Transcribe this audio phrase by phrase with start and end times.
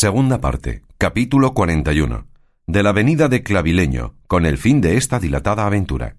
[0.00, 0.80] Segunda parte.
[0.96, 2.26] Capítulo 41.
[2.66, 6.16] De la venida de Clavileño, con el fin de esta dilatada aventura.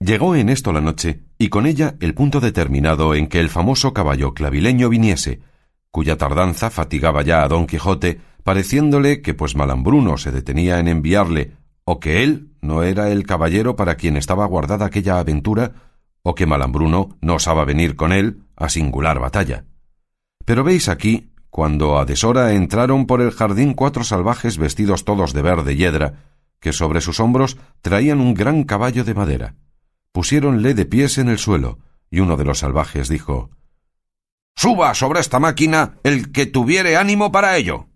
[0.00, 3.94] Llegó en esto la noche, y con ella el punto determinado en que el famoso
[3.94, 5.40] caballo clavileño viniese,
[5.90, 11.56] cuya tardanza fatigaba ya a don Quijote, pareciéndole que pues Malambruno se detenía en enviarle,
[11.84, 15.72] o que él no era el caballero para quien estaba guardada aquella aventura,
[16.20, 19.64] o que Malambruno no osaba venir con él a singular batalla.
[20.44, 25.42] Pero veis aquí, cuando a deshora entraron por el jardín cuatro salvajes vestidos todos de
[25.42, 26.24] verde hiedra,
[26.60, 29.56] que sobre sus hombros traían un gran caballo de madera.
[30.12, 31.78] Pusiéronle de pies en el suelo,
[32.10, 33.50] y uno de los salvajes dijo
[34.56, 37.88] Suba sobre esta máquina el que tuviere ánimo para ello.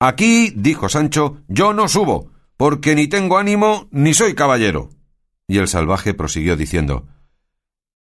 [0.00, 4.90] Aquí, dijo Sancho, yo no subo, porque ni tengo ánimo ni soy caballero.
[5.48, 7.06] Y el salvaje prosiguió diciendo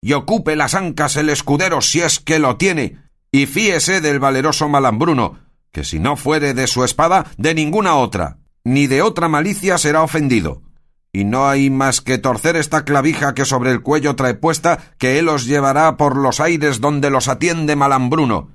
[0.01, 4.69] Y ocupe las ancas el escudero si es que lo tiene, y fíese del valeroso
[4.69, 5.39] Malambruno,
[5.73, 10.03] que si no fuere de su espada, de ninguna otra, ni de otra malicia será
[10.03, 10.63] ofendido.
[11.13, 15.19] Y no hay más que torcer esta clavija que sobre el cuello trae puesta, que
[15.19, 18.51] él os llevará por los aires donde los atiende Malambruno.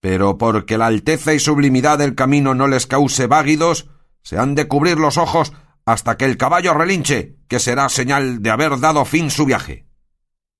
[0.00, 3.88] Pero porque la alteza y sublimidad del camino no les cause váguidos,
[4.22, 5.52] se han de cubrir los ojos
[5.84, 9.86] hasta que el caballo relinche, que será señal de haber dado fin su viaje.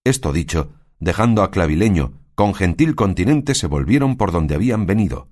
[0.05, 5.29] Esto dicho, dejando a Clavileño, con gentil continente se volvieron por donde habían venido.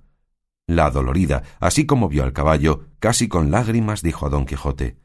[0.67, 4.97] La dolorida, así como vio al caballo, casi con lágrimas dijo a don Quijote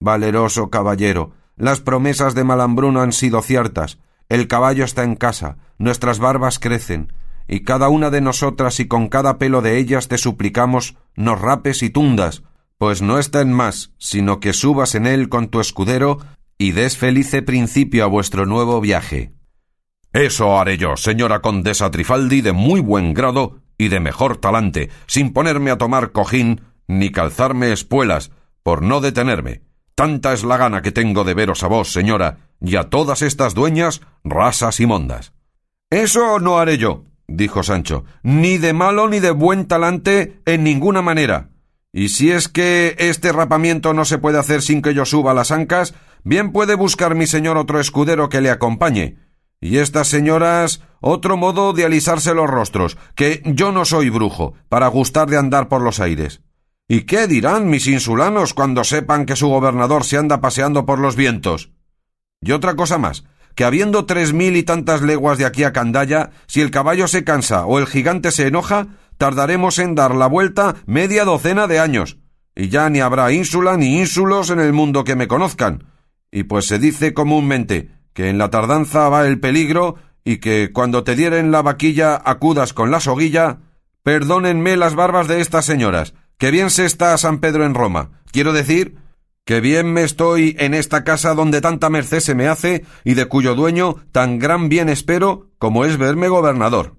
[0.00, 6.18] Valeroso caballero, las promesas de Malambruno han sido ciertas, el caballo está en casa, nuestras
[6.18, 7.12] barbas crecen,
[7.46, 11.84] y cada una de nosotras y con cada pelo de ellas te suplicamos nos rapes
[11.84, 12.42] y tundas,
[12.76, 16.18] pues no está en más, sino que subas en él con tu escudero
[16.58, 19.32] y des felice principio a vuestro nuevo viaje.
[20.12, 25.32] Eso haré yo, señora condesa Trifaldi, de muy buen grado y de mejor talante, sin
[25.32, 28.32] ponerme a tomar cojín ni calzarme espuelas,
[28.64, 29.62] por no detenerme.
[29.94, 33.54] Tanta es la gana que tengo de veros a vos, señora, y a todas estas
[33.54, 35.32] dueñas rasas y mondas.
[35.90, 41.02] Eso no haré yo, dijo Sancho, ni de malo ni de buen talante en ninguna
[41.02, 41.50] manera.
[41.92, 45.50] Y si es que este rapamiento no se puede hacer sin que yo suba las
[45.52, 45.94] ancas,
[46.24, 49.16] bien puede buscar mi señor otro escudero que le acompañe.
[49.60, 54.88] Y estas señoras otro modo de alisarse los rostros, que yo no soy brujo, para
[54.88, 56.40] gustar de andar por los aires.
[56.88, 61.14] ¿Y qué dirán mis insulanos cuando sepan que su gobernador se anda paseando por los
[61.14, 61.70] vientos?
[62.40, 66.30] Y otra cosa más, que habiendo tres mil y tantas leguas de aquí a Candaya,
[66.46, 68.88] si el caballo se cansa o el gigante se enoja,
[69.18, 72.18] tardaremos en dar la vuelta media docena de años,
[72.56, 75.84] y ya ni habrá ínsula ni ínsulos en el mundo que me conozcan.
[76.32, 81.04] Y pues se dice comúnmente que en la tardanza va el peligro y que cuando
[81.04, 83.58] te dieren la vaquilla acudas con la soguilla,
[84.02, 88.10] perdónenme las barbas de estas señoras, que bien se está San Pedro en Roma.
[88.32, 88.96] Quiero decir
[89.44, 93.26] que bien me estoy en esta casa donde tanta merced se me hace y de
[93.26, 96.96] cuyo dueño tan gran bien espero como es verme gobernador.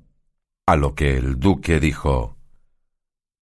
[0.66, 2.38] A lo que el duque dijo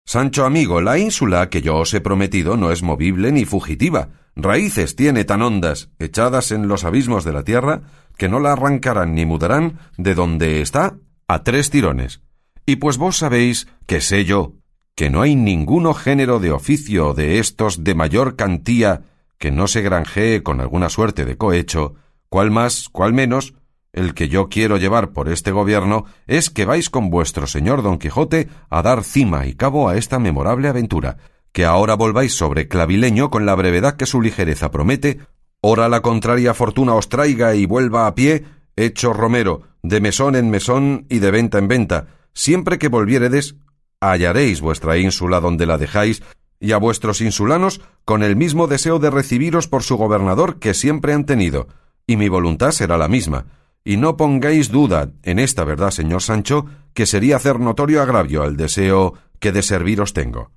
[0.07, 4.09] Sancho amigo, la ínsula que yo os he prometido no es movible ni fugitiva.
[4.35, 7.81] Raíces tiene tan hondas, echadas en los abismos de la tierra,
[8.15, 10.95] que no la arrancarán ni mudarán de donde está
[11.27, 12.21] a tres tirones.
[12.67, 14.53] Y pues vos sabéis que sé yo
[14.93, 19.01] que no hay ninguno género de oficio de estos de mayor cantía
[19.39, 21.95] que no se granjee con alguna suerte de cohecho,
[22.29, 23.55] cual más, cual menos,
[23.95, 27.97] el que yo quiero llevar por este gobierno es que vais con vuestro señor don
[27.97, 31.17] Quijote a dar cima y cabo a esta memorable aventura,
[31.53, 35.21] que ahora volváis sobre clavileño con la brevedad que su ligereza promete,
[35.61, 38.43] ora la contraria fortuna os traiga y vuelva a pie,
[38.75, 43.55] hecho romero, de mesón en mesón y de venta en venta, siempre que volviéredes,
[44.01, 46.21] hallaréis vuestra ínsula donde la dejáis,
[46.59, 51.13] y a vuestros insulanos con el mismo deseo de recibiros por su gobernador que siempre
[51.13, 51.69] han tenido,
[52.05, 53.45] y mi voluntad será la misma,
[53.85, 56.65] y no pongáis duda en esta verdad, señor Sancho,
[56.95, 60.51] que sería hacer notorio agravio al deseo que de serviros tengo.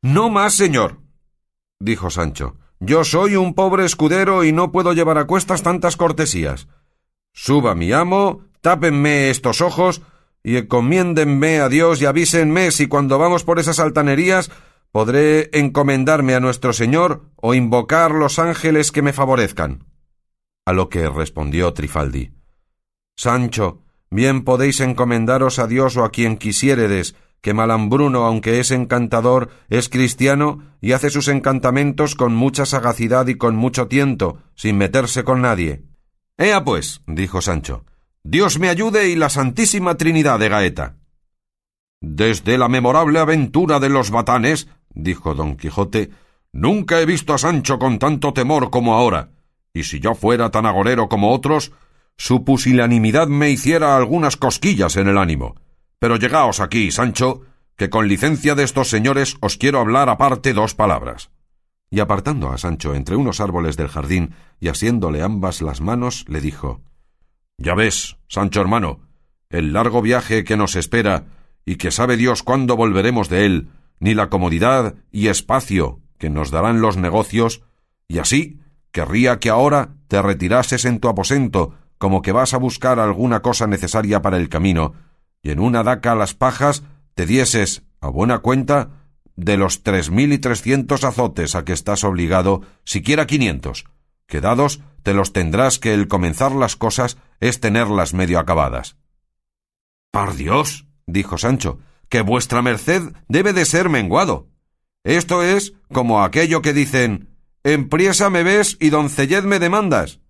[0.00, 1.00] No más, señor,
[1.80, 2.56] dijo Sancho.
[2.78, 6.68] Yo soy un pobre escudero y no puedo llevar a cuestas tantas cortesías.
[7.32, 10.00] Suba mi amo, tápenme estos ojos
[10.42, 14.50] y encomiéndenme a Dios y avísenme si cuando vamos por esas altanerías
[14.92, 19.89] podré encomendarme a nuestro Señor o invocar los ángeles que me favorezcan.
[20.70, 22.30] A lo que respondió Trifaldi
[23.16, 29.50] Sancho, bien podéis encomendaros a Dios o a quien quisiéredes, que Malambruno, aunque es encantador,
[29.68, 35.24] es cristiano y hace sus encantamentos con mucha sagacidad y con mucho tiento, sin meterse
[35.24, 35.82] con nadie.
[36.38, 37.84] Ea pues, dijo Sancho,
[38.22, 40.98] Dios me ayude y la Santísima Trinidad de Gaeta.
[42.00, 46.10] Desde la memorable aventura de los batanes, dijo don Quijote,
[46.52, 49.30] nunca he visto a Sancho con tanto temor como ahora,
[49.72, 51.72] y si yo fuera tan agorero como otros,
[52.16, 55.54] su pusilanimidad me hiciera algunas cosquillas en el ánimo.
[55.98, 57.42] Pero llegaos aquí, Sancho,
[57.76, 61.30] que con licencia de estos señores os quiero hablar aparte dos palabras.
[61.90, 66.40] Y apartando a Sancho entre unos árboles del jardín y asiéndole ambas las manos, le
[66.40, 66.82] dijo
[67.58, 69.00] Ya ves, Sancho hermano,
[69.48, 71.24] el largo viaje que nos espera
[71.64, 76.50] y que sabe Dios cuándo volveremos de él, ni la comodidad y espacio que nos
[76.50, 77.62] darán los negocios,
[78.08, 78.60] y así
[78.92, 83.66] querría que ahora te retirases en tu aposento, como que vas a buscar alguna cosa
[83.66, 84.94] necesaria para el camino,
[85.42, 86.82] y en una daca a las pajas
[87.14, 88.90] te dieses, a buena cuenta,
[89.36, 93.84] de los tres mil y trescientos azotes a que estás obligado, siquiera quinientos,
[94.26, 98.96] que dados te los tendrás que el comenzar las cosas es tenerlas medio acabadas.
[100.10, 101.78] Par Dios, dijo Sancho,
[102.08, 104.48] que vuestra merced debe de ser menguado.
[105.04, 107.29] Esto es como aquello que dicen
[107.64, 110.20] en priesa me ves y doncelled me demandas.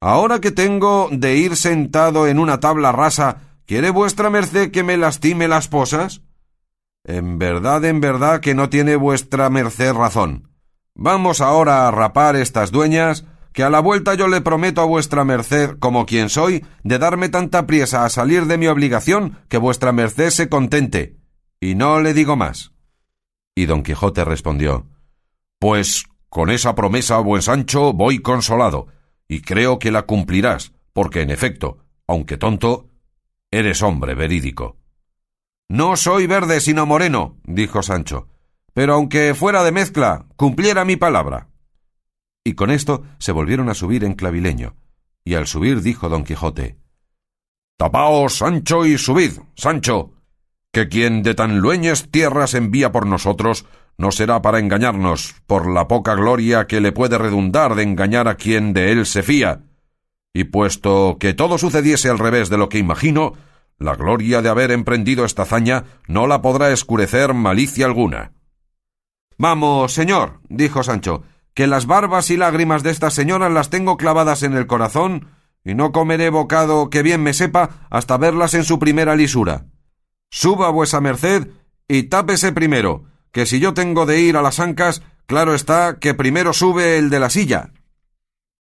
[0.00, 4.96] Ahora que tengo de ir sentado en una tabla rasa, ¿quiere vuestra merced que me
[4.96, 6.22] lastime las posas?
[7.04, 10.50] En verdad, en verdad que no tiene vuestra merced razón.
[10.94, 15.24] Vamos ahora a rapar estas dueñas, que a la vuelta yo le prometo a vuestra
[15.24, 19.92] merced, como quien soy, de darme tanta priesa a salir de mi obligación, que vuestra
[19.92, 21.16] merced se contente.
[21.60, 22.72] Y no le digo más.
[23.54, 24.86] Y don Quijote respondió
[25.58, 26.04] Pues
[26.34, 28.88] con esa promesa, buen Sancho, voy consolado,
[29.28, 31.78] y creo que la cumplirás, porque en efecto,
[32.08, 32.88] aunque tonto,
[33.52, 34.76] eres hombre verídico.
[35.68, 38.26] No soy verde sino moreno, dijo Sancho,
[38.72, 41.50] pero aunque fuera de mezcla, cumpliera mi palabra.
[42.42, 44.74] Y con esto se volvieron a subir en clavileño,
[45.24, 46.78] y al subir dijo don Quijote
[47.76, 50.10] Tapaos, Sancho, y subid, Sancho,
[50.72, 55.88] que quien de tan lueñes tierras envía por nosotros no será para engañarnos, por la
[55.88, 59.62] poca gloria que le puede redundar de engañar a quien de él se fía.
[60.32, 63.34] Y puesto que todo sucediese al revés de lo que imagino,
[63.78, 68.32] la gloria de haber emprendido esta hazaña no la podrá escurecer malicia alguna.
[69.38, 71.22] Vamos, señor, dijo Sancho,
[71.54, 75.28] que las barbas y lágrimas de estas señoras las tengo clavadas en el corazón,
[75.64, 79.66] y no comeré bocado que bien me sepa hasta verlas en su primera lisura.
[80.30, 81.48] Suba vuesa merced
[81.88, 83.04] y tápese primero,
[83.34, 87.10] que si yo tengo de ir a las ancas, claro está que primero sube el
[87.10, 87.72] de la silla.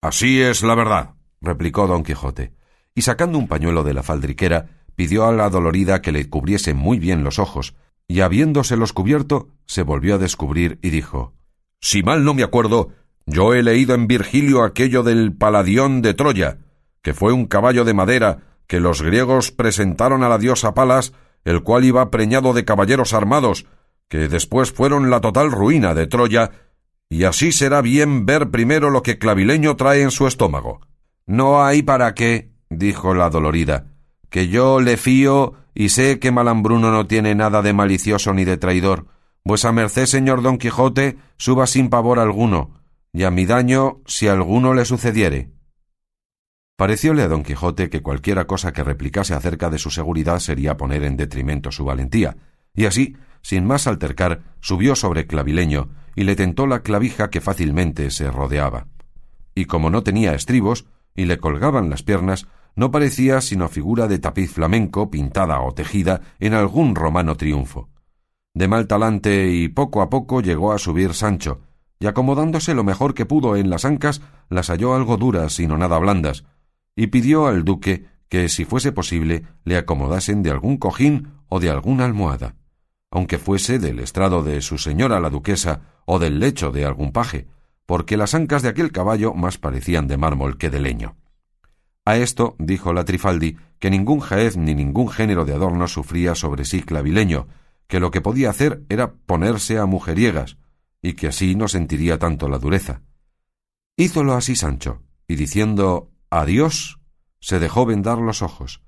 [0.00, 1.10] Así es la verdad,
[1.42, 2.54] replicó don Quijote,
[2.94, 6.98] y sacando un pañuelo de la faldriquera, pidió a la dolorida que le cubriese muy
[6.98, 7.74] bien los ojos,
[8.08, 11.34] y habiéndoselos cubierto, se volvió a descubrir y dijo
[11.82, 12.92] Si mal no me acuerdo,
[13.26, 16.60] yo he leído en Virgilio aquello del Paladión de Troya,
[17.02, 21.12] que fue un caballo de madera que los griegos presentaron a la diosa Palas,
[21.44, 23.66] el cual iba preñado de caballeros armados,
[24.08, 26.50] que después fueron la total ruina de Troya,
[27.08, 30.80] y así será bien ver primero lo que Clavileño trae en su estómago.
[31.26, 33.86] No hay para qué, dijo la dolorida,
[34.30, 38.56] que yo le fío y sé que Malambruno no tiene nada de malicioso ni de
[38.56, 39.06] traidor.
[39.44, 42.80] Vuesa merced, señor Don Quijote, suba sin pavor alguno,
[43.12, 45.52] y a mi daño si alguno le sucediere.
[46.76, 51.04] Parecióle a don Quijote que cualquiera cosa que replicase acerca de su seguridad sería poner
[51.04, 52.36] en detrimento su valentía,
[52.76, 58.10] y así sin más altercar, subió sobre Clavileño y le tentó la clavija que fácilmente
[58.10, 58.88] se rodeaba.
[59.54, 64.18] Y como no tenía estribos y le colgaban las piernas, no parecía sino figura de
[64.18, 67.88] tapiz flamenco pintada o tejida en algún romano triunfo.
[68.52, 71.60] De mal talante y poco a poco llegó a subir Sancho,
[72.00, 76.00] y acomodándose lo mejor que pudo en las ancas, las halló algo duras sino nada
[76.00, 76.42] blandas,
[76.96, 81.70] y pidió al duque que, si fuese posible, le acomodasen de algún cojín o de
[81.70, 82.56] alguna almohada
[83.10, 87.46] aunque fuese del estrado de su señora la duquesa o del lecho de algún paje,
[87.86, 91.16] porque las ancas de aquel caballo más parecían de mármol que de leño.
[92.04, 96.64] A esto dijo la Trifaldi que ningún jaez ni ningún género de adorno sufría sobre
[96.64, 97.48] sí clavileño,
[97.88, 100.56] que lo que podía hacer era ponerse a mujeriegas,
[101.02, 103.02] y que así no sentiría tanto la dureza.
[103.96, 107.00] Hízolo así Sancho, y diciendo adiós,
[107.40, 108.82] se dejó vendar los ojos,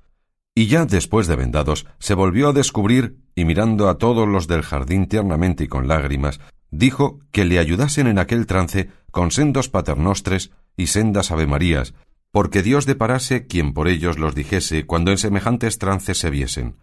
[0.59, 4.63] y ya después de vendados se volvió a descubrir y mirando a todos los del
[4.63, 6.41] jardín tiernamente y con lágrimas,
[6.73, 11.95] dijo que le ayudasen en aquel trance con sendos paternostres y sendas avemarías,
[12.33, 16.75] porque Dios deparase quien por ellos los dijese cuando en semejantes trances se viesen.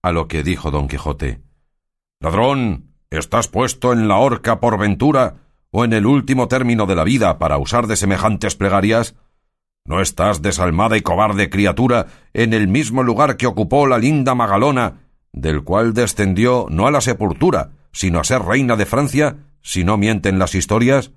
[0.00, 1.40] A lo que dijo don Quijote
[2.20, 5.38] Ladrón, ¿estás puesto en la horca por ventura
[5.72, 9.16] o en el último término de la vida para usar de semejantes plegarias?
[9.86, 15.10] ¿No estás desalmada y cobarde criatura en el mismo lugar que ocupó la linda Magalona,
[15.30, 19.98] del cual descendió no a la sepultura, sino a ser reina de Francia, si no
[19.98, 21.12] mienten las historias?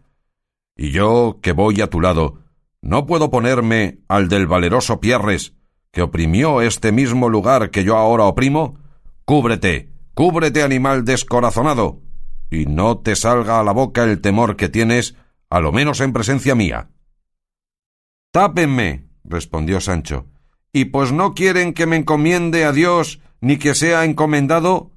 [0.76, 2.40] Y yo, que voy a tu lado,
[2.82, 5.54] ¿no puedo ponerme al del valeroso Pierres,
[5.94, 8.80] que oprimió este mismo lugar que yo ahora oprimo?
[9.24, 12.02] Cúbrete, cúbrete, animal descorazonado,
[12.52, 15.16] y no te salga a la boca el temor que tienes,
[15.50, 16.90] a lo menos en presencia mía.
[18.38, 20.27] Tápenme, respondió Sancho,
[20.72, 24.91] y pues no quieren que me encomiende a Dios ni que sea encomendado,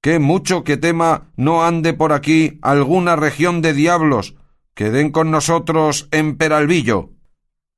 [0.00, 4.34] que mucho que tema no ande por aquí alguna región de diablos
[4.74, 7.10] que den con nosotros en Peralvillo.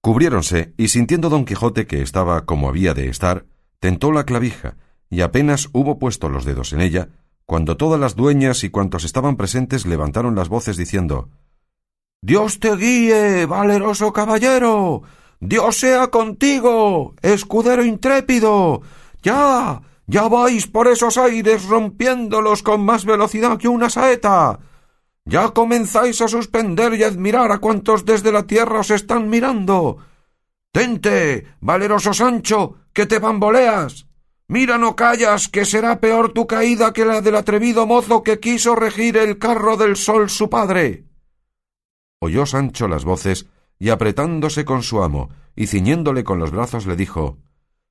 [0.00, 3.44] Cubriéronse, y sintiendo don Quijote que estaba como había de estar,
[3.80, 4.78] tentó la clavija,
[5.10, 7.10] y apenas hubo puesto los dedos en ella,
[7.44, 11.28] cuando todas las dueñas y cuantos estaban presentes levantaron las voces diciendo
[12.24, 15.02] Dios te guíe, valeroso caballero.
[15.40, 18.80] Dios sea contigo, escudero intrépido.
[19.22, 24.58] Ya, ya vais por esos aires rompiéndolos con más velocidad que una saeta.
[25.26, 29.98] Ya comenzáis a suspender y admirar a cuantos desde la tierra os están mirando.
[30.72, 34.06] Tente, valeroso Sancho, que te bamboleas.
[34.48, 38.74] Mira, no callas, que será peor tu caída que la del atrevido mozo que quiso
[38.74, 41.04] regir el carro del sol su padre.
[42.24, 46.96] Oyó Sancho las voces, y apretándose con su amo, y ciñéndole con los brazos, le
[46.96, 47.36] dijo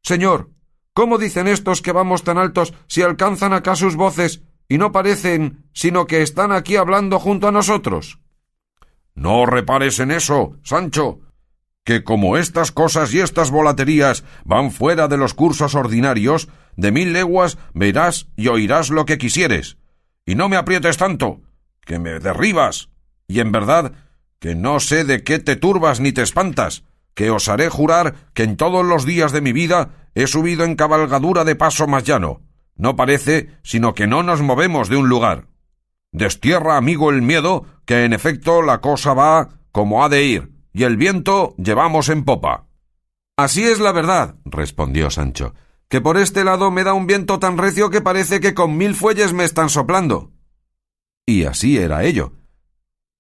[0.02, 0.50] Señor,
[0.96, 5.70] ¿cómo dicen estos que vamos tan altos si alcanzan acá sus voces y no parecen
[5.72, 8.20] sino que están aquí hablando junto a nosotros?
[9.14, 11.20] No repares en eso, Sancho,
[11.84, 17.14] que como estas cosas y estas volaterías van fuera de los cursos ordinarios, de mil
[17.14, 19.78] leguas verás y oirás lo que quisieres.
[20.26, 21.42] Y no me aprietes tanto,
[21.86, 22.90] que me derribas.
[23.28, 23.94] Y en verdad
[24.44, 26.84] que no sé de qué te turbas ni te espantas,
[27.14, 31.46] que osaré jurar que en todos los días de mi vida he subido en cabalgadura
[31.46, 32.42] de paso más llano.
[32.76, 35.48] No parece sino que no nos movemos de un lugar.
[36.12, 40.84] Destierra, amigo, el miedo, que en efecto la cosa va como ha de ir, y
[40.84, 42.68] el viento llevamos en popa.
[43.38, 45.54] Así es la verdad, respondió Sancho,
[45.88, 48.94] que por este lado me da un viento tan recio que parece que con mil
[48.94, 50.34] fuelles me están soplando.
[51.26, 52.34] Y así era ello,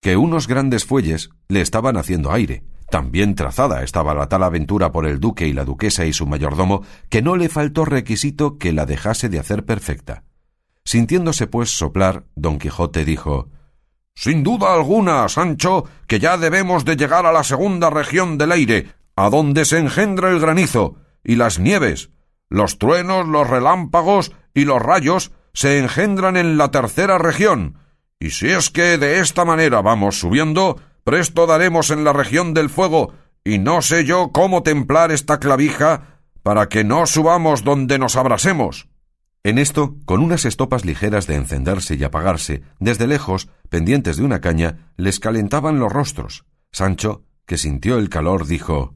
[0.03, 2.63] que unos grandes fuelles le estaban haciendo aire.
[2.91, 6.83] También trazada estaba la tal aventura por el duque y la duquesa y su mayordomo,
[7.09, 10.25] que no le faltó requisito que la dejase de hacer perfecta.
[10.83, 13.49] Sintiéndose pues soplar, don Quijote dijo
[14.15, 18.91] sin duda alguna, Sancho, que ya debemos de llegar a la segunda región del aire,
[19.15, 22.11] a donde se engendra el granizo, y las nieves,
[22.49, 27.79] los truenos, los relámpagos y los rayos se engendran en la tercera región,
[28.19, 32.69] y si es que de esta manera vamos subiendo, presto daremos en la región del
[32.69, 38.15] fuego, y no sé yo cómo templar esta clavija para que no subamos donde nos
[38.15, 38.87] abrasemos.
[39.43, 44.39] En esto, con unas estopas ligeras de encenderse y apagarse, desde lejos, pendientes de una
[44.39, 46.45] caña, les calentaban los rostros.
[46.71, 48.95] Sancho, que sintió el calor, dijo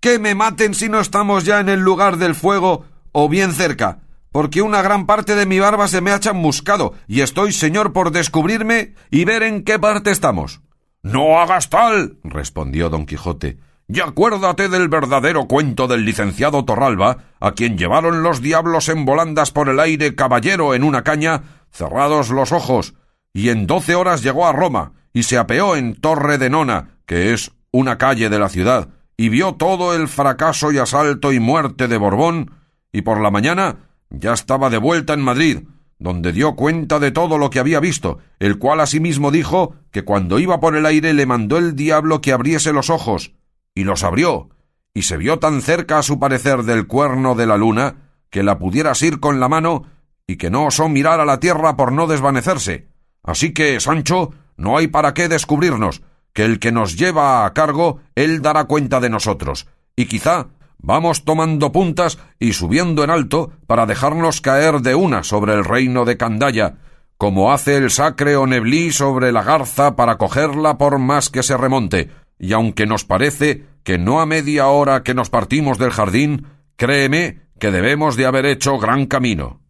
[0.00, 4.00] Que me maten si no estamos ya en el lugar del fuego o bien cerca,
[4.36, 8.10] porque una gran parte de mi barba se me ha chamuscado, y estoy, señor, por
[8.10, 10.60] descubrirme y ver en qué parte estamos.
[11.02, 12.18] No hagas tal.
[12.22, 13.56] respondió don Quijote.
[13.88, 19.52] Y acuérdate del verdadero cuento del licenciado Torralba, a quien llevaron los diablos en volandas
[19.52, 22.92] por el aire caballero en una caña, cerrados los ojos,
[23.32, 27.32] y en doce horas llegó a Roma, y se apeó en Torre de Nona, que
[27.32, 31.88] es una calle de la ciudad, y vio todo el fracaso y asalto y muerte
[31.88, 32.50] de Borbón,
[32.92, 35.64] y por la mañana ya estaba de vuelta en Madrid,
[35.98, 40.38] donde dio cuenta de todo lo que había visto, el cual asimismo dijo que cuando
[40.38, 43.32] iba por el aire le mandó el diablo que abriese los ojos,
[43.74, 44.50] y los abrió,
[44.92, 47.96] y se vio tan cerca a su parecer del cuerno de la luna,
[48.30, 49.84] que la pudiera asir con la mano,
[50.26, 52.88] y que no osó mirar a la tierra por no desvanecerse.
[53.22, 58.00] Así que, Sancho, no hay para qué descubrirnos, que el que nos lleva a cargo,
[58.14, 60.48] él dará cuenta de nosotros, y quizá
[60.78, 66.04] vamos tomando puntas y subiendo en alto para dejarnos caer de una sobre el reino
[66.04, 66.76] de Candaya,
[67.18, 71.56] como hace el sacre o neblí sobre la garza para cogerla por más que se
[71.56, 76.46] remonte, y aunque nos parece que no a media hora que nos partimos del jardín,
[76.76, 79.60] créeme que debemos de haber hecho gran camino.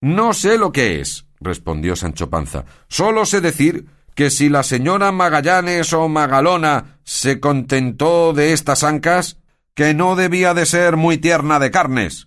[0.00, 2.64] No sé lo que es, respondió Sancho Panza.
[2.88, 9.38] Solo sé decir que si la señora Magallanes o Magalona se contentó de estas ancas,
[9.78, 12.26] que no debía de ser muy tierna de carnes.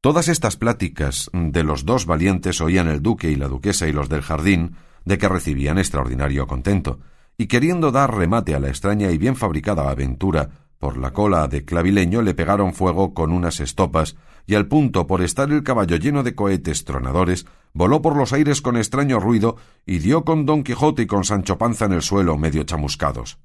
[0.00, 4.08] Todas estas pláticas de los dos valientes oían el duque y la duquesa y los
[4.08, 7.00] del jardín, de que recibían extraordinario contento,
[7.36, 10.48] y queriendo dar remate a la extraña y bien fabricada aventura,
[10.78, 15.20] por la cola de clavileño le pegaron fuego con unas estopas, y al punto por
[15.20, 19.98] estar el caballo lleno de cohetes tronadores, voló por los aires con extraño ruido y
[19.98, 23.36] dio con Don Quijote y con Sancho Panza en el suelo medio chamuscados.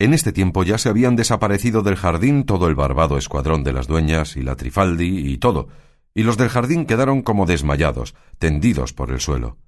[0.00, 3.86] En este tiempo ya se habían desaparecido del jardín todo el barbado escuadrón de las
[3.86, 5.68] dueñas y la Trifaldi y todo,
[6.14, 9.58] y los del jardín quedaron como desmayados, tendidos por el suelo.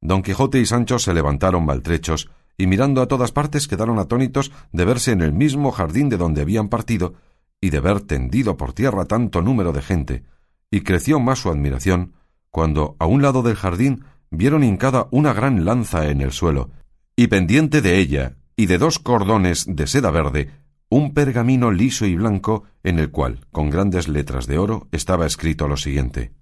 [0.00, 4.84] Don Quijote y Sancho se levantaron maltrechos y mirando a todas partes quedaron atónitos de
[4.84, 7.14] verse en el mismo jardín de donde habían partido
[7.60, 10.22] y de ver tendido por tierra tanto número de gente,
[10.70, 12.12] y creció más su admiración
[12.50, 16.70] cuando a un lado del jardín vieron hincada una gran lanza en el suelo,
[17.16, 20.50] y pendiente de ella y de dos cordones de seda verde
[20.90, 25.66] un pergamino liso y blanco en el cual, con grandes letras de oro, estaba escrito
[25.66, 26.34] lo siguiente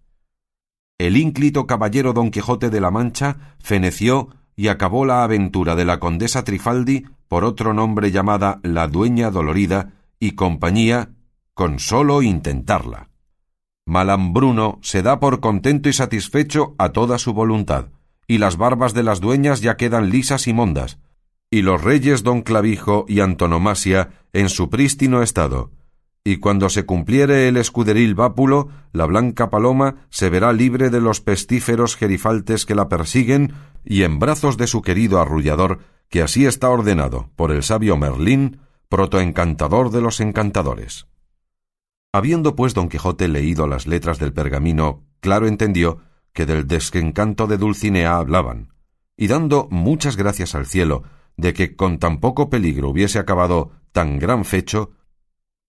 [0.99, 6.01] El ínclito caballero Don Quijote de la Mancha feneció y acabó la aventura de la
[6.01, 11.11] condesa Trifaldi por otro nombre llamada la dueña dolorida y compañía
[11.55, 13.11] con sólo intentarla.
[13.87, 17.91] Malambruno se da por contento y satisfecho a toda su voluntad,
[18.27, 20.99] y las barbas de las dueñas ya quedan lisas y mondas,
[21.50, 25.71] y los reyes don Clavijo y Antonomasia en su prístino estado,
[26.25, 31.23] y cuando se cumpliere el escuderil vápulo, la blanca paloma se verá libre de los
[31.23, 35.78] pestíferos gerifaltes que la persiguen, y en brazos de su querido arrullador,
[36.11, 41.07] que así está ordenado por el sabio Merlín, protoencantador de los encantadores.
[42.12, 46.00] Habiendo pues don Quijote leído las letras del pergamino, claro entendió
[46.35, 48.75] que del desencanto de Dulcinea hablaban,
[49.17, 51.05] y dando muchas gracias al cielo
[51.38, 54.90] de que con tan poco peligro hubiese acabado tan gran fecho,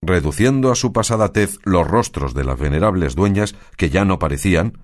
[0.02, 4.78] reduciendo a su pasada tez los rostros de las venerables dueñas que ya no parecían,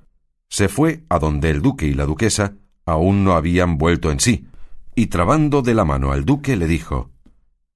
[0.49, 2.55] se fue a donde el duque y la duquesa
[2.87, 4.47] aún no habían vuelto en sí,
[4.95, 7.11] y trabando de la mano al duque le dijo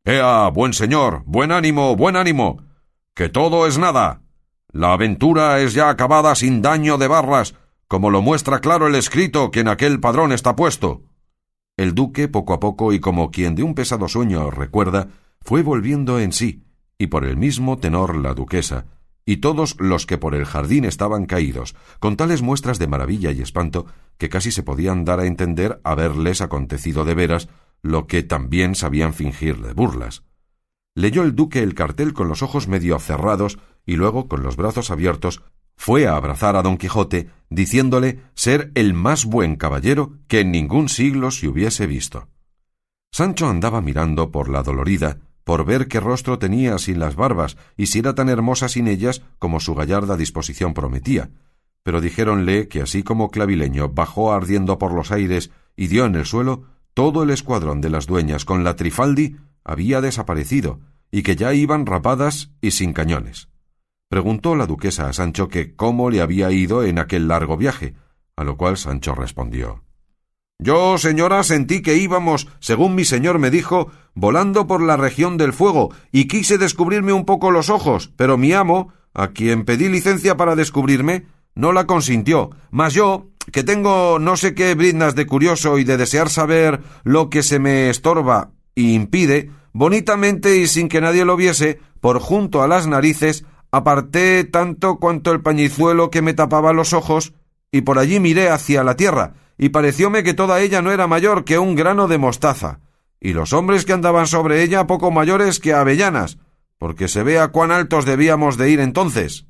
[0.04, 2.62] Ea, buen señor, buen ánimo, buen ánimo,
[3.14, 4.22] que todo es nada.
[4.72, 7.56] La aventura es ya acabada sin daño de barras,
[7.88, 11.02] como lo muestra claro el escrito que en aquel padrón está puesto.
[11.80, 15.08] El duque, poco a poco y como quien de un pesado sueño recuerda,
[15.40, 16.62] fue volviendo en sí,
[16.98, 18.84] y por el mismo tenor la duquesa,
[19.24, 23.40] y todos los que por el jardín estaban caídos, con tales muestras de maravilla y
[23.40, 23.86] espanto
[24.18, 27.48] que casi se podían dar a entender haberles acontecido de veras
[27.80, 30.22] lo que también sabían fingir de burlas.
[30.94, 34.90] Leyó el duque el cartel con los ojos medio cerrados y luego, con los brazos
[34.90, 35.42] abiertos,
[35.82, 40.90] fue a abrazar a don Quijote, diciéndole ser el más buen caballero que en ningún
[40.90, 42.28] siglo se hubiese visto.
[43.10, 47.86] Sancho andaba mirando por la dolorida, por ver qué rostro tenía sin las barbas y
[47.86, 51.30] si era tan hermosa sin ellas como su gallarda disposición prometía.
[51.82, 56.26] Pero dijéronle que así como Clavileño bajó ardiendo por los aires y dio en el
[56.26, 61.54] suelo, todo el escuadrón de las dueñas con la Trifaldi había desaparecido y que ya
[61.54, 63.49] iban rapadas y sin cañones.
[64.10, 67.94] Preguntó la duquesa a Sancho que cómo le había ido en aquel largo viaje,
[68.34, 69.84] a lo cual Sancho respondió
[70.58, 75.52] Yo, señora, sentí que íbamos, según mi señor me dijo, volando por la región del
[75.52, 80.36] fuego, y quise descubrirme un poco los ojos, pero mi amo, a quien pedí licencia
[80.36, 85.78] para descubrirme, no la consintió, mas yo, que tengo no sé qué brindas de curioso
[85.78, 91.00] y de desear saber lo que se me estorba y impide, bonitamente y sin que
[91.00, 96.34] nadie lo viese, por junto a las narices, aparté tanto cuanto el pañizuelo que me
[96.34, 97.32] tapaba los ojos,
[97.72, 101.44] y por allí miré hacia la tierra, y parecióme que toda ella no era mayor
[101.44, 102.80] que un grano de mostaza,
[103.20, 106.38] y los hombres que andaban sobre ella poco mayores que avellanas,
[106.78, 109.46] porque se vea cuán altos debíamos de ir entonces.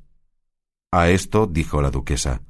[0.91, 2.41] A esto dijo la duquesa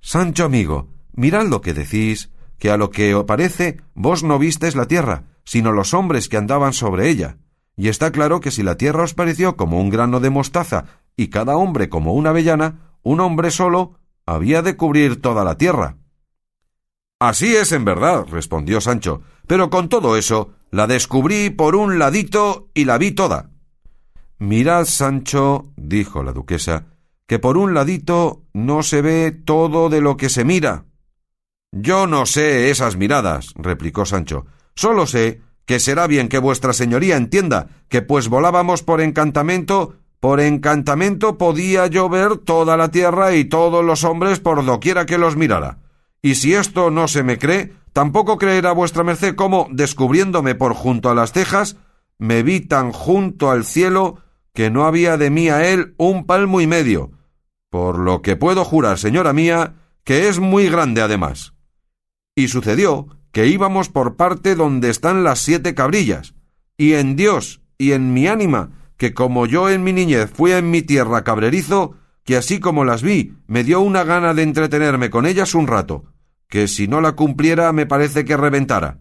[0.00, 4.76] Sancho amigo, mirad lo que decís, que a lo que os parece vos no vistes
[4.76, 7.38] la tierra, sino los hombres que andaban sobre ella,
[7.76, 10.84] y está claro que si la tierra os pareció como un grano de mostaza
[11.16, 15.96] y cada hombre como una avellana, un hombre solo había de cubrir toda la tierra.
[17.18, 22.68] Así es en verdad, respondió Sancho, pero con todo eso la descubrí por un ladito
[22.74, 23.50] y la vi toda.
[24.38, 26.86] Mirad, Sancho, dijo la duquesa,
[27.26, 30.84] que por un ladito no se ve todo de lo que se mira.
[31.72, 37.16] Yo no sé esas miradas, replicó Sancho, solo sé que será bien que vuestra señoría
[37.16, 43.44] entienda que pues volábamos por encantamento, por encantamento podía yo ver toda la tierra y
[43.44, 45.78] todos los hombres por doquiera que los mirara.
[46.22, 51.10] Y si esto no se me cree, tampoco creerá vuestra merced cómo, descubriéndome por junto
[51.10, 51.76] a las cejas,
[52.18, 54.18] me vi tan junto al cielo
[54.54, 57.10] que no había de mí a él un palmo y medio,
[57.70, 59.74] por lo que puedo jurar, señora mía,
[60.04, 61.54] que es muy grande además.
[62.34, 66.34] Y sucedió que íbamos por parte donde están las siete cabrillas,
[66.78, 70.70] y en Dios y en mi ánima, que como yo en mi niñez fui en
[70.70, 75.26] mi tierra cabrerizo, que así como las vi, me dio una gana de entretenerme con
[75.26, 76.04] ellas un rato,
[76.48, 79.00] que si no la cumpliera me parece que reventara.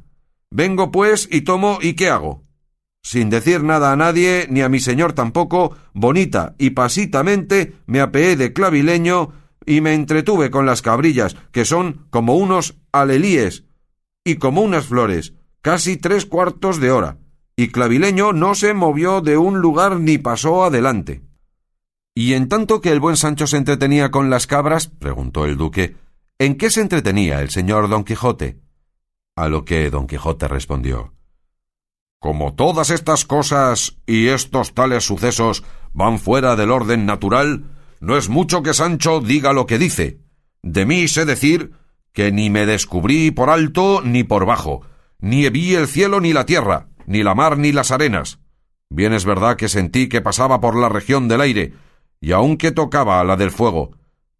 [0.50, 2.44] Vengo pues y tomo y qué hago.
[3.04, 8.36] Sin decir nada a nadie, ni a mi señor tampoco, bonita y pasitamente me apeé
[8.36, 9.30] de clavileño
[9.64, 13.66] y me entretuve con las cabrillas, que son como unos alelíes
[14.24, 17.18] y como unas flores, casi tres cuartos de hora,
[17.56, 21.22] y clavileño no se movió de un lugar ni pasó adelante.
[22.16, 25.96] Y en tanto que el buen Sancho se entretenía con las cabras, preguntó el duque,
[26.40, 28.60] ¿en qué se entretenía el señor don Quijote?
[29.36, 31.14] A lo que don Quijote respondió
[32.20, 37.66] Como todas estas cosas y estos tales sucesos van fuera del orden natural,
[38.00, 40.20] no es mucho que Sancho diga lo que dice.
[40.62, 41.72] De mí sé decir
[42.14, 44.82] que ni me descubrí por alto ni por bajo,
[45.20, 48.40] ni vi el cielo ni la tierra, ni la mar ni las arenas.
[48.90, 51.74] Bien es verdad que sentí que pasaba por la región del aire,
[52.22, 53.92] y aun que tocaba a la del fuego,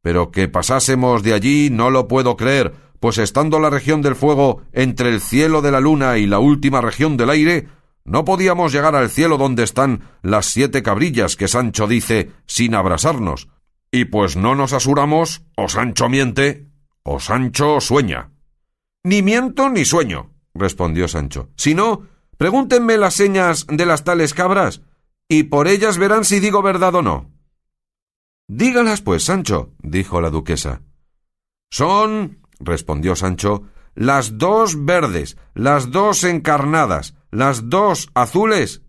[0.02, 4.62] pero que pasásemos de allí no lo puedo creer, pues estando la región del fuego
[4.72, 7.68] entre el cielo de la luna y la última región del aire,
[8.06, 13.48] no podíamos llegar al cielo donde están las siete cabrillas que Sancho dice sin abrasarnos.
[13.92, 16.68] Y pues no nos asuramos, o Sancho miente,
[17.04, 18.32] o Sancho sueña.
[19.04, 21.50] Ni miento ni sueño, respondió Sancho.
[21.56, 24.82] Si no, pregúntenme las señas de las tales cabras,
[25.28, 27.32] y por ellas verán si digo verdad o no.
[28.48, 30.82] Dígalas, pues, Sancho, dijo la duquesa.
[31.72, 33.64] Son, respondió Sancho,
[33.96, 38.82] las dos verdes, las dos encarnadas, las dos azules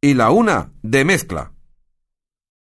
[0.00, 1.52] y la una de mezcla.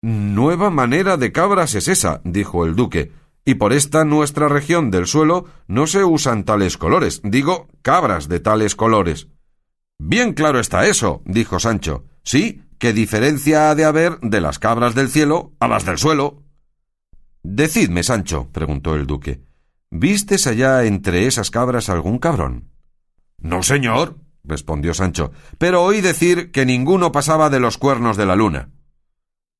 [0.01, 3.11] Nueva manera de cabras es esa, dijo el duque,
[3.45, 8.39] y por esta nuestra región del suelo no se usan tales colores, digo cabras de
[8.39, 9.27] tales colores.
[9.99, 12.05] Bien claro está eso, dijo Sancho.
[12.23, 16.43] Sí, ¿qué diferencia ha de haber de las cabras del cielo a las del suelo?
[17.43, 19.41] Decidme, Sancho, preguntó el duque,
[19.91, 22.69] ¿vistes allá entre esas cabras algún cabrón?
[23.37, 28.37] No, señor, respondió Sancho, pero oí decir que ninguno pasaba de los cuernos de la
[28.37, 28.69] luna.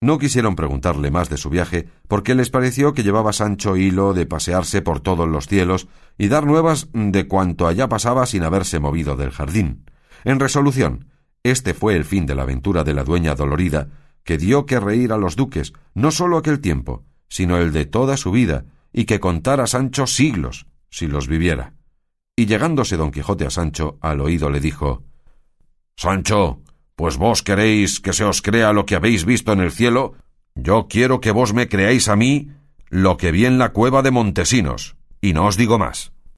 [0.03, 4.25] No quisieron preguntarle más de su viaje, porque les pareció que llevaba Sancho hilo de
[4.25, 5.87] pasearse por todos los cielos
[6.17, 9.85] y dar nuevas de cuanto allá pasaba sin haberse movido del jardín.
[10.25, 11.07] En resolución,
[11.41, 13.91] este fue el fin de la aventura de la dueña dolorida,
[14.25, 18.17] que dio que reír a los duques, no sólo aquel tiempo, sino el de toda
[18.17, 21.75] su vida, y que contara Sancho siglos, si los viviera.
[22.35, 25.01] Y llegándose don Quijote a Sancho, al oído le dijo
[25.95, 26.59] Sancho,
[27.03, 30.13] pues vos queréis que se os crea lo que habéis visto en el cielo,
[30.55, 32.51] yo quiero que vos me creáis a mí
[32.87, 36.12] lo que vi en la cueva de Montesinos, y no os digo más.